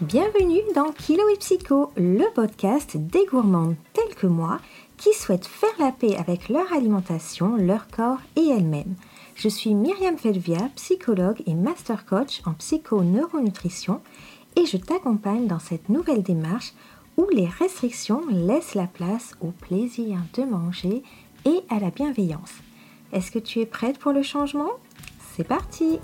[0.00, 4.60] Bienvenue dans Kilo et Psycho, le podcast des gourmandes telles que moi
[4.96, 8.94] qui souhaitent faire la paix avec leur alimentation, leur corps et elles-mêmes.
[9.34, 14.00] Je suis Myriam Felvia, psychologue et master coach en psycho-neuronutrition
[14.54, 16.74] et je t'accompagne dans cette nouvelle démarche
[17.16, 21.02] où les restrictions laissent la place au plaisir de manger
[21.44, 22.52] et à la bienveillance.
[23.12, 24.70] Est-ce que tu es prête pour le changement?
[25.34, 25.98] C'est parti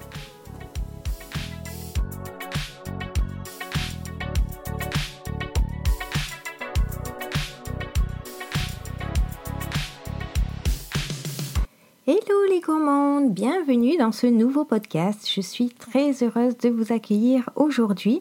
[12.06, 15.26] Hello les gourmandes, bienvenue dans ce nouveau podcast.
[15.26, 18.20] Je suis très heureuse de vous accueillir aujourd'hui.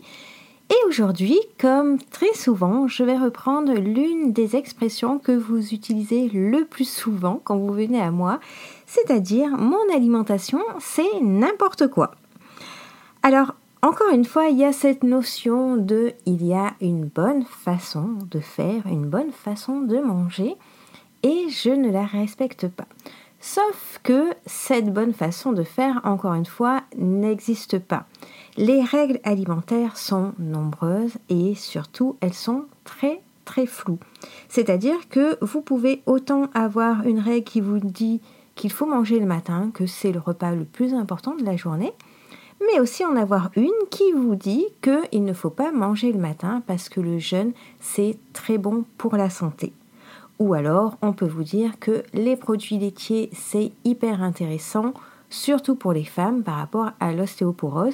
[0.70, 6.64] Et aujourd'hui, comme très souvent, je vais reprendre l'une des expressions que vous utilisez le
[6.64, 8.40] plus souvent quand vous venez à moi,
[8.86, 12.12] c'est-à-dire mon alimentation, c'est n'importe quoi.
[13.22, 17.44] Alors, encore une fois, il y a cette notion de il y a une bonne
[17.44, 20.56] façon de faire, une bonne façon de manger,
[21.24, 22.88] et je ne la respecte pas.
[23.46, 28.06] Sauf que cette bonne façon de faire, encore une fois, n'existe pas.
[28.56, 34.00] Les règles alimentaires sont nombreuses et surtout elles sont très très floues.
[34.48, 38.22] C'est-à-dire que vous pouvez autant avoir une règle qui vous dit
[38.56, 41.92] qu'il faut manger le matin, que c'est le repas le plus important de la journée,
[42.72, 46.64] mais aussi en avoir une qui vous dit qu'il ne faut pas manger le matin
[46.66, 49.74] parce que le jeûne c'est très bon pour la santé.
[50.44, 54.94] Ou alors, on peut vous dire que les produits laitiers, c'est hyper intéressant,
[55.30, 57.94] surtout pour les femmes par rapport à l'ostéoporose.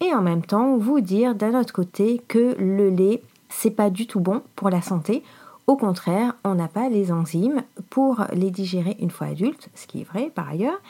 [0.00, 4.06] Et en même temps, vous dire d'un autre côté que le lait, c'est pas du
[4.06, 5.24] tout bon pour la santé.
[5.66, 10.02] Au contraire, on n'a pas les enzymes pour les digérer une fois adulte, ce qui
[10.02, 10.80] est vrai par ailleurs.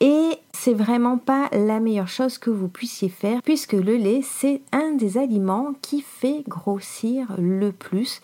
[0.00, 4.60] Et c'est vraiment pas la meilleure chose que vous puissiez faire puisque le lait, c'est
[4.72, 8.20] un des aliments qui fait grossir le plus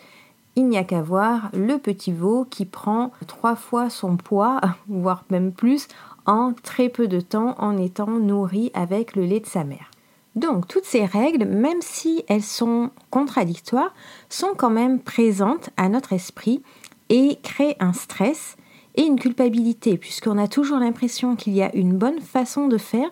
[0.57, 5.25] il n'y a qu'à voir le petit veau qui prend trois fois son poids, voire
[5.31, 5.87] même plus,
[6.25, 9.91] en très peu de temps en étant nourri avec le lait de sa mère.
[10.35, 13.95] Donc toutes ces règles, même si elles sont contradictoires,
[14.29, 16.63] sont quand même présentes à notre esprit
[17.09, 18.57] et créent un stress
[18.97, 23.09] et une culpabilité, puisqu'on a toujours l'impression qu'il y a une bonne façon de faire,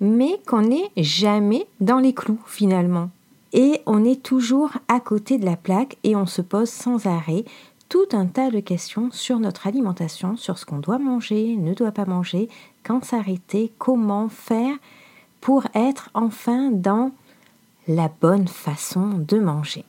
[0.00, 3.10] mais qu'on n'est jamais dans les clous finalement
[3.52, 7.44] et on est toujours à côté de la plaque et on se pose sans arrêt
[7.88, 11.92] tout un tas de questions sur notre alimentation, sur ce qu'on doit manger, ne doit
[11.92, 12.48] pas manger,
[12.82, 14.76] quand s'arrêter, comment faire
[15.40, 17.12] pour être enfin dans
[17.86, 19.84] la bonne façon de manger.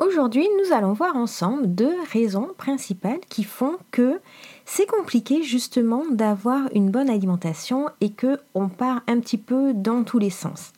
[0.00, 4.20] Aujourd'hui, nous allons voir ensemble deux raisons principales qui font que
[4.64, 10.02] c'est compliqué justement d'avoir une bonne alimentation et que on part un petit peu dans
[10.02, 10.72] tous les sens.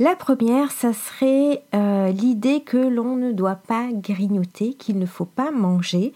[0.00, 5.24] La première, ça serait euh, l'idée que l'on ne doit pas grignoter, qu'il ne faut
[5.24, 6.12] pas manger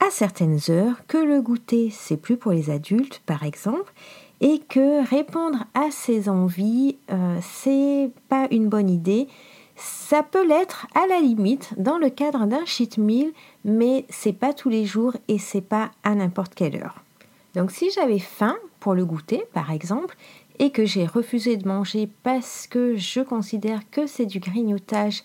[0.00, 3.92] à certaines heures, que le goûter c'est plus pour les adultes par exemple,
[4.40, 9.28] et que répondre à ses envies euh, c'est pas une bonne idée.
[9.76, 13.30] Ça peut l'être à la limite dans le cadre d'un cheat meal,
[13.64, 17.04] mais c'est pas tous les jours et c'est pas à n'importe quelle heure.
[17.54, 20.16] Donc si j'avais faim pour le goûter par exemple,
[20.58, 25.22] et que j'ai refusé de manger parce que je considère que c'est du grignotage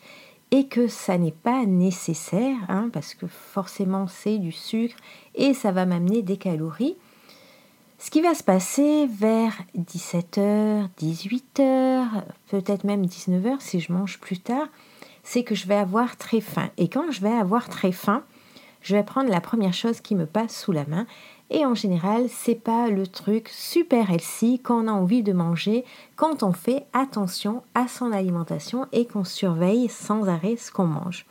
[0.51, 4.95] et que ça n'est pas nécessaire, hein, parce que forcément c'est du sucre
[5.35, 6.95] et ça va m'amener des calories.
[7.99, 12.05] Ce qui va se passer vers 17h, 18h,
[12.47, 14.67] peut-être même 19h si je mange plus tard,
[15.23, 16.69] c'est que je vais avoir très faim.
[16.77, 18.23] Et quand je vais avoir très faim,
[18.87, 21.05] je vais prendre la première chose qui me passe sous la main
[21.49, 25.83] et en général, c'est pas le truc super healthy qu'on a envie de manger
[26.15, 31.25] quand on fait attention à son alimentation et qu'on surveille sans arrêt ce qu'on mange.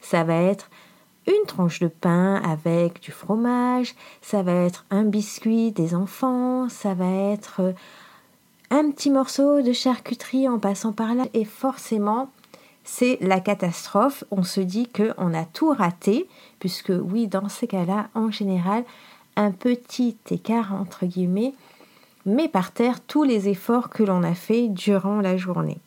[0.00, 0.70] Ça va être
[1.26, 6.94] une tranche de pain avec du fromage, ça va être un biscuit des enfants, ça
[6.94, 7.74] va être
[8.70, 12.30] un petit morceau de charcuterie en passant par là et forcément
[12.84, 14.24] c'est la catastrophe.
[14.30, 16.28] On se dit qu'on a tout raté,
[16.60, 18.84] puisque oui, dans ces cas-là, en général,
[19.36, 21.54] un petit écart entre guillemets
[22.26, 25.78] met par terre tous les efforts que l'on a fait durant la journée.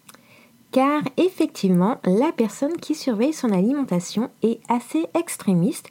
[0.72, 5.90] Car effectivement, la personne qui surveille son alimentation est assez extrémiste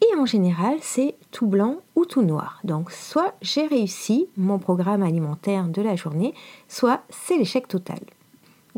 [0.00, 2.60] et en général, c'est tout blanc ou tout noir.
[2.62, 6.34] Donc soit j'ai réussi mon programme alimentaire de la journée,
[6.68, 7.98] soit c'est l'échec total.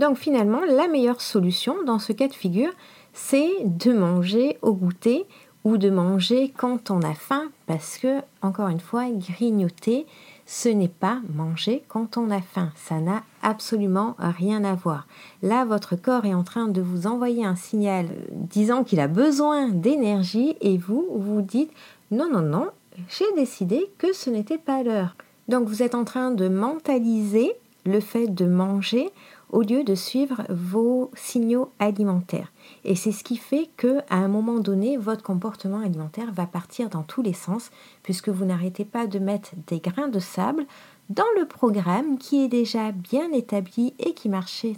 [0.00, 2.72] Donc finalement, la meilleure solution dans ce cas de figure,
[3.12, 5.26] c'est de manger au goûter
[5.64, 10.06] ou de manger quand on a faim parce que, encore une fois, grignoter,
[10.46, 12.72] ce n'est pas manger quand on a faim.
[12.76, 15.06] Ça n'a absolument rien à voir.
[15.42, 19.68] Là, votre corps est en train de vous envoyer un signal disant qu'il a besoin
[19.68, 21.72] d'énergie et vous, vous dites
[22.10, 22.68] non, non, non,
[23.10, 25.14] j'ai décidé que ce n'était pas l'heure.
[25.48, 27.52] Donc vous êtes en train de mentaliser
[27.84, 29.10] le fait de manger
[29.50, 32.52] au lieu de suivre vos signaux alimentaires.
[32.84, 36.88] Et c'est ce qui fait que à un moment donné, votre comportement alimentaire va partir
[36.88, 37.70] dans tous les sens
[38.02, 40.66] puisque vous n'arrêtez pas de mettre des grains de sable
[41.08, 44.76] dans le programme qui est déjà bien établi et qui marchait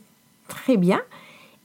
[0.49, 1.01] très bien.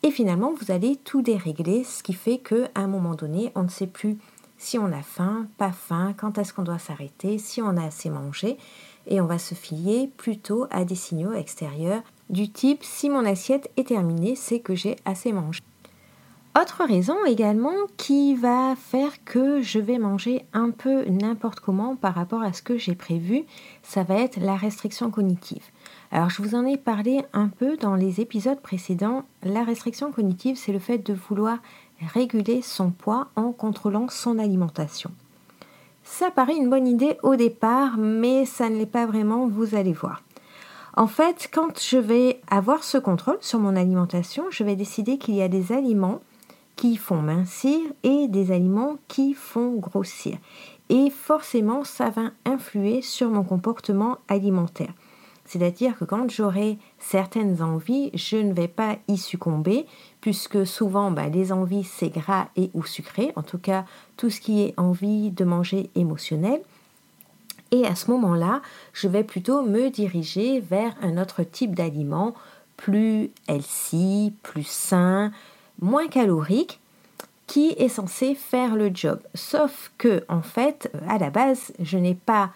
[0.03, 3.69] Et finalement, vous allez tout dérégler, ce qui fait qu'à un moment donné, on ne
[3.69, 4.17] sait plus
[4.57, 8.09] si on a faim, pas faim, quand est-ce qu'on doit s'arrêter, si on a assez
[8.09, 8.57] mangé,
[9.07, 13.71] et on va se fier plutôt à des signaux extérieurs du type si mon assiette
[13.77, 15.61] est terminée, c'est que j'ai assez mangé.
[16.59, 22.15] Autre raison également qui va faire que je vais manger un peu n'importe comment par
[22.15, 23.43] rapport à ce que j'ai prévu,
[23.83, 25.63] ça va être la restriction cognitive.
[26.09, 29.23] Alors je vous en ai parlé un peu dans les épisodes précédents.
[29.43, 31.59] La restriction cognitive, c'est le fait de vouloir
[32.13, 35.11] réguler son poids en contrôlant son alimentation.
[36.03, 39.93] Ça paraît une bonne idée au départ, mais ça ne l'est pas vraiment, vous allez
[39.93, 40.23] voir.
[40.97, 45.35] En fait, quand je vais avoir ce contrôle sur mon alimentation, je vais décider qu'il
[45.35, 46.21] y a des aliments
[46.75, 50.39] qui font mincir et des aliments qui font grossir.
[50.89, 54.91] Et forcément, ça va influer sur mon comportement alimentaire.
[55.45, 59.85] C'est-à-dire que quand j'aurai certaines envies, je ne vais pas y succomber,
[60.19, 63.85] puisque souvent bah, les envies c'est gras et ou sucré, en tout cas
[64.17, 66.59] tout ce qui est envie de manger émotionnel.
[67.71, 68.61] Et à ce moment-là,
[68.93, 72.33] je vais plutôt me diriger vers un autre type d'aliment
[72.77, 75.31] plus healthy, plus sain,
[75.81, 76.79] moins calorique,
[77.47, 79.19] qui est censé faire le job.
[79.33, 82.51] Sauf que, en fait, à la base, je n'ai pas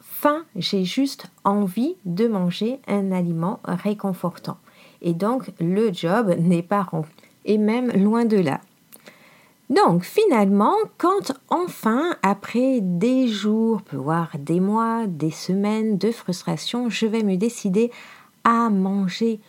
[0.00, 4.58] faim, j'ai juste envie de manger un aliment réconfortant.
[5.02, 7.12] Et donc, le job n'est pas rempli.
[7.44, 8.60] Et même loin de là.
[9.70, 17.06] Donc finalement, quand enfin, après des jours, voire des mois, des semaines de frustration, je
[17.06, 17.90] vais me décider
[18.44, 19.40] à manger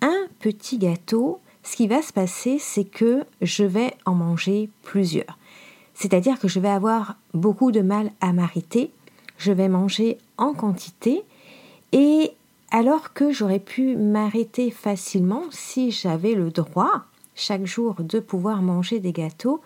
[0.00, 5.38] un petit gâteau, ce qui va se passer, c'est que je vais en manger plusieurs.
[5.92, 8.90] C'est-à-dire que je vais avoir beaucoup de mal à m'arrêter,
[9.36, 11.22] je vais manger en quantité
[11.92, 12.32] et
[12.70, 17.04] alors que j'aurais pu m'arrêter facilement si j'avais le droit
[17.36, 19.60] chaque jour de pouvoir manger des gâteaux,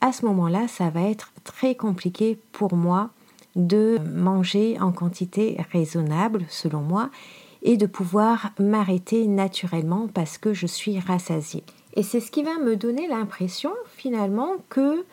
[0.00, 3.10] à ce moment-là, ça va être très compliqué pour moi
[3.56, 7.10] de manger en quantité raisonnable, selon moi,
[7.62, 11.64] et de pouvoir m'arrêter naturellement parce que je suis rassasiée.
[11.94, 15.04] Et c'est ce qui va me donner l'impression finalement que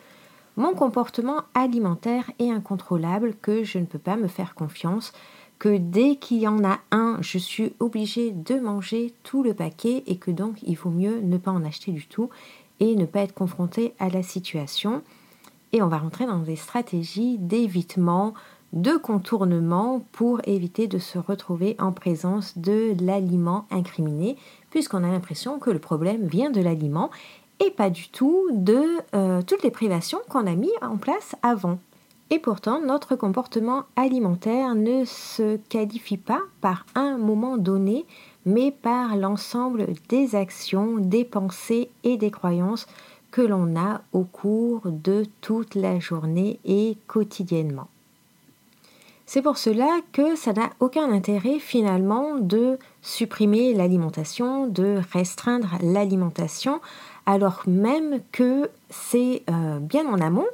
[0.56, 5.12] mon comportement alimentaire est incontrôlable, que je ne peux pas me faire confiance,
[5.58, 10.02] que dès qu'il y en a un, je suis obligée de manger tout le paquet
[10.06, 12.30] et que donc il vaut mieux ne pas en acheter du tout
[12.80, 15.02] et ne pas être confronté à la situation.
[15.72, 18.34] Et on va rentrer dans des stratégies d'évitement,
[18.72, 24.36] de contournement pour éviter de se retrouver en présence de l'aliment incriminé,
[24.70, 27.10] puisqu'on a l'impression que le problème vient de l'aliment
[27.64, 31.78] et pas du tout de euh, toutes les privations qu'on a mis en place avant.
[32.30, 38.04] Et pourtant, notre comportement alimentaire ne se qualifie pas par un moment donné,
[38.44, 42.86] mais par l'ensemble des actions, des pensées et des croyances
[43.30, 47.88] que l'on a au cours de toute la journée et quotidiennement.
[49.24, 56.80] C'est pour cela que ça n'a aucun intérêt finalement de supprimer l'alimentation, de restreindre l'alimentation,
[57.26, 60.46] alors même que c'est euh, bien en amont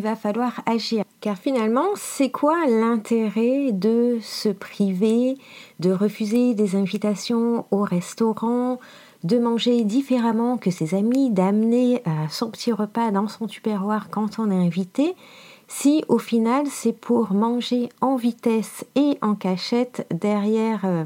[0.00, 1.04] va falloir agir.
[1.20, 5.36] Car finalement, c'est quoi l'intérêt de se priver,
[5.80, 8.78] de refuser des invitations au restaurant,
[9.24, 14.38] de manger différemment que ses amis, d'amener euh, son petit repas dans son tupperware quand
[14.38, 15.14] on est invité,
[15.68, 21.04] si au final c'est pour manger en vitesse et en cachette derrière euh,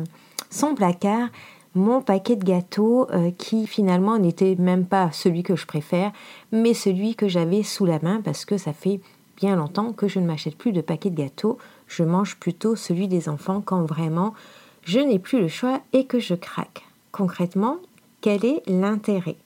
[0.50, 1.28] son placard
[1.74, 6.12] mon paquet de gâteaux euh, qui finalement n'était même pas celui que je préfère,
[6.52, 9.00] mais celui que j'avais sous la main parce que ça fait
[9.36, 13.08] bien longtemps que je ne m'achète plus de paquets de gâteaux, je mange plutôt celui
[13.08, 14.34] des enfants quand vraiment
[14.82, 16.84] je n'ai plus le choix et que je craque.
[17.12, 17.78] Concrètement,
[18.20, 19.36] quel est l'intérêt?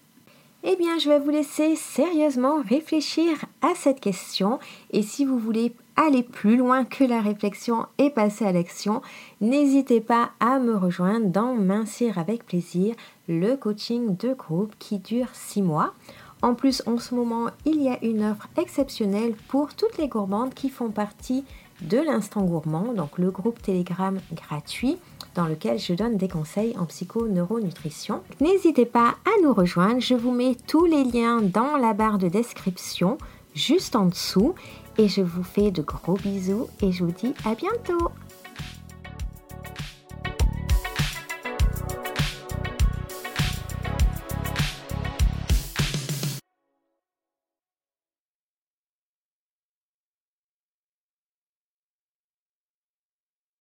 [0.64, 4.58] Eh bien, je vais vous laisser sérieusement réfléchir à cette question.
[4.92, 9.02] Et si vous voulez aller plus loin que la réflexion et passer à l'action,
[9.40, 12.94] n'hésitez pas à me rejoindre dans Mincir avec plaisir,
[13.28, 15.94] le coaching de groupe qui dure 6 mois.
[16.42, 20.52] En plus, en ce moment, il y a une offre exceptionnelle pour toutes les gourmandes
[20.52, 21.44] qui font partie
[21.80, 24.98] de l'Instant Gourmand, donc le groupe Telegram gratuit
[25.34, 28.20] dans lequel je donne des conseils en psycho-neuronutrition.
[28.40, 32.28] N'hésitez pas à nous rejoindre, je vous mets tous les liens dans la barre de
[32.28, 33.18] description
[33.54, 34.54] juste en dessous.
[34.98, 38.10] Et je vous fais de gros bisous et je vous dis à bientôt